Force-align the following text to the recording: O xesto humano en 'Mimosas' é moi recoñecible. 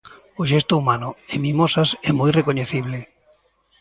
O 0.41 0.43
xesto 0.49 0.73
humano 0.79 1.09
en 1.33 1.39
'Mimosas' 1.41 1.97
é 2.09 2.11
moi 2.19 2.29
recoñecible. 2.39 2.99